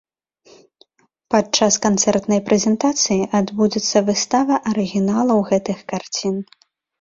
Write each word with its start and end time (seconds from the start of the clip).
Падчас 1.33 1.73
канцэртнай 1.83 2.41
прэзентацыі 2.47 3.27
адбудзецца 3.41 3.97
выстава 4.09 4.55
арыгіналаў 4.73 5.37
гэтых 5.53 5.77
карцін. 5.95 6.35